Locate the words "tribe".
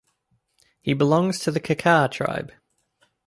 2.09-2.53